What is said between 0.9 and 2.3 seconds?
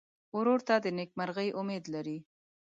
نېکمرغۍ امید لرې.